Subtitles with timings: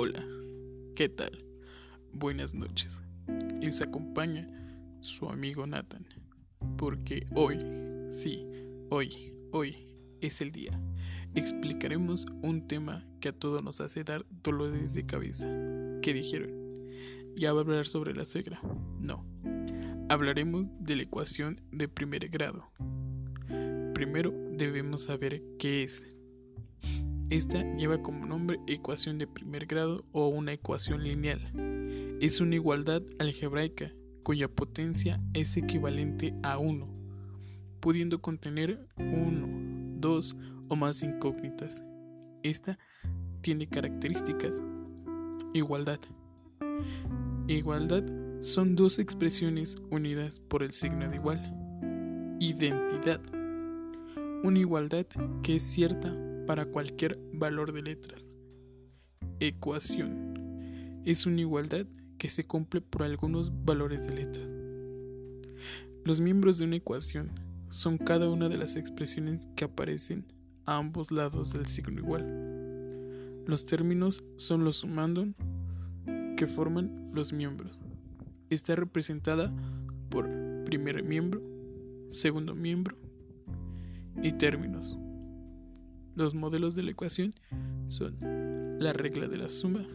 [0.00, 0.24] Hola,
[0.94, 1.44] ¿qué tal?
[2.12, 3.02] Buenas noches.
[3.60, 4.48] Les acompaña
[5.00, 6.06] su amigo Nathan,
[6.76, 7.58] porque hoy,
[8.08, 8.46] sí,
[8.90, 9.88] hoy, hoy
[10.20, 10.80] es el día.
[11.34, 15.48] Explicaremos un tema que a todos nos hace dar dolores de cabeza.
[16.00, 16.52] ¿Qué dijeron?
[17.34, 18.62] ¿Ya va a hablar sobre la suegra?
[19.00, 19.26] No.
[20.10, 22.70] Hablaremos de la ecuación de primer grado.
[23.94, 26.06] Primero debemos saber qué es
[27.30, 31.40] esta lleva como nombre ecuación de primer grado o una ecuación lineal.
[32.20, 33.92] Es una igualdad algebraica
[34.22, 36.88] cuya potencia es equivalente a 1,
[37.80, 40.36] pudiendo contener 1, 2
[40.68, 41.84] o más incógnitas.
[42.42, 42.78] Esta
[43.42, 44.62] tiene características.
[45.52, 46.00] Igualdad.
[47.46, 48.04] Igualdad
[48.40, 52.36] son dos expresiones unidas por el signo de igual.
[52.40, 53.20] Identidad.
[54.44, 55.06] Una igualdad
[55.42, 56.14] que es cierta
[56.48, 58.26] para cualquier valor de letras.
[59.38, 61.02] Ecuación.
[61.04, 61.84] Es una igualdad
[62.16, 64.48] que se cumple por algunos valores de letras.
[66.06, 67.32] Los miembros de una ecuación
[67.68, 70.24] son cada una de las expresiones que aparecen
[70.64, 73.44] a ambos lados del signo igual.
[73.44, 75.26] Los términos son los sumando
[76.38, 77.78] que forman los miembros.
[78.48, 79.52] Está representada
[80.08, 80.26] por
[80.64, 81.42] primer miembro,
[82.08, 82.96] segundo miembro
[84.22, 84.98] y términos.
[86.18, 87.30] Los modelos de la ecuación
[87.86, 88.18] son
[88.80, 89.86] la regla de la suma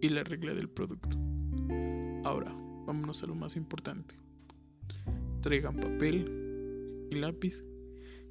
[0.00, 1.18] y la regla del producto.
[2.22, 2.54] Ahora,
[2.86, 4.14] vámonos a lo más importante.
[5.40, 7.64] Traigan papel y lápiz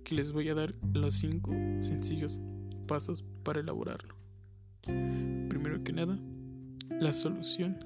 [0.05, 2.39] que les voy a dar los cinco sencillos
[2.87, 4.15] pasos para elaborarlo.
[4.83, 6.17] Primero que nada,
[7.01, 7.77] la solución.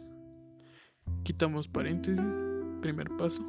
[1.23, 2.45] Quitamos paréntesis,
[2.83, 3.43] primer paso.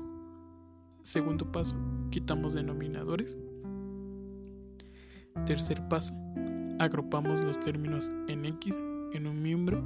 [1.02, 1.76] Segundo paso,
[2.10, 3.38] quitamos denominadores.
[5.50, 6.14] Tercer paso.
[6.78, 8.84] Agrupamos los términos en X
[9.14, 9.84] en un miembro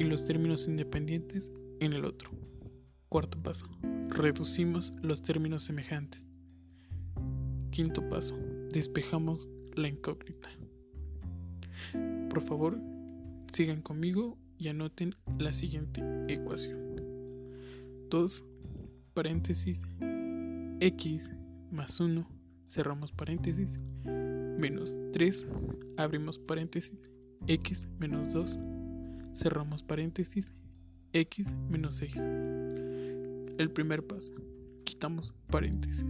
[0.00, 2.32] y los términos independientes en el otro.
[3.08, 3.68] Cuarto paso.
[4.08, 6.26] Reducimos los términos semejantes.
[7.70, 8.36] Quinto paso.
[8.72, 10.48] Despejamos la incógnita.
[12.28, 12.76] Por favor,
[13.52, 16.96] sigan conmigo y anoten la siguiente ecuación.
[18.08, 18.44] 2
[19.14, 19.82] paréntesis
[20.80, 21.30] x
[21.70, 22.26] más 1
[22.66, 23.78] cerramos paréntesis
[24.58, 25.46] menos 3,
[25.96, 27.08] abrimos paréntesis,
[27.46, 28.58] x menos 2,
[29.34, 30.52] cerramos paréntesis,
[31.12, 32.24] x menos 6.
[33.58, 34.34] El primer paso,
[34.84, 36.04] quitamos paréntesis.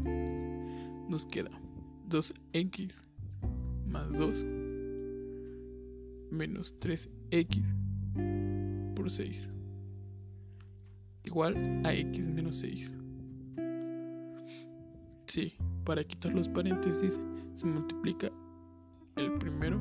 [1.08, 1.50] Nos queda
[2.08, 3.04] 2x
[3.86, 4.46] más 2
[6.30, 7.74] menos 3x
[8.94, 9.50] por 6
[11.24, 12.96] igual a x menos 6.
[15.26, 17.20] Sí, para quitar los paréntesis
[17.54, 18.30] se multiplica
[19.16, 19.80] el primero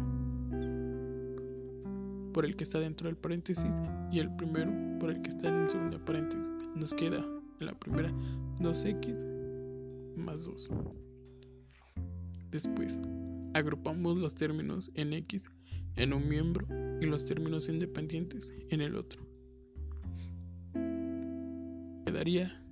[2.34, 3.76] por el que está dentro del paréntesis
[4.12, 6.52] y el primero por el que está en el segundo paréntesis.
[6.76, 7.26] Nos queda
[7.60, 8.12] la primera
[8.60, 9.26] 2x
[10.16, 10.70] más 2.
[12.52, 13.00] Después,
[13.54, 15.50] agrupamos los términos en x
[15.96, 16.66] en un miembro
[17.02, 19.22] y los términos independientes en el otro.
[22.06, 22.64] Quedaría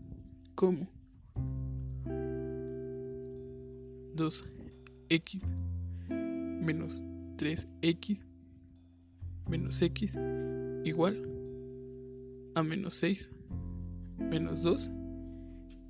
[0.55, 0.87] como
[5.09, 5.53] 2x
[6.61, 7.03] menos
[7.37, 8.23] 3x
[9.47, 10.17] menos x
[10.83, 11.15] igual
[12.55, 13.31] a menos 6
[14.19, 14.89] menos 2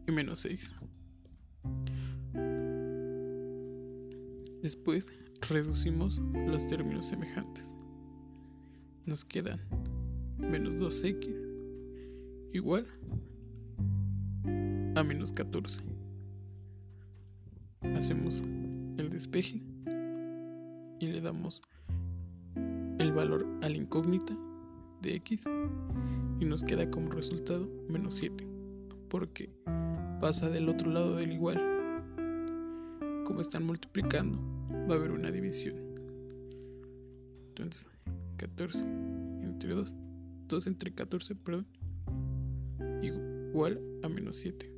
[0.07, 0.73] y menos 6.
[4.61, 5.11] Después
[5.49, 7.73] reducimos los términos semejantes.
[9.05, 9.59] Nos quedan
[10.37, 11.27] menos 2x
[12.53, 12.87] igual
[14.95, 15.81] a menos 14.
[17.95, 18.43] Hacemos
[18.97, 19.61] el despeje
[20.99, 21.61] y le damos
[22.99, 24.35] el valor a la incógnita
[25.01, 25.45] de x
[26.39, 28.47] y nos queda como resultado menos 7
[29.09, 29.49] porque
[30.19, 31.57] pasa del otro lado del igual.
[33.25, 34.39] Como están multiplicando
[34.89, 35.75] va a haber una división.
[37.49, 37.89] Entonces
[38.37, 38.85] 14
[39.43, 39.93] entre 2
[40.47, 41.67] 2 entre 14 perdón
[43.01, 44.76] igual a menos 7